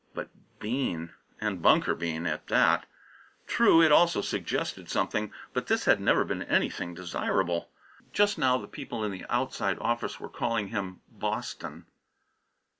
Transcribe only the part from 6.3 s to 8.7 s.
anything desirable. Just now the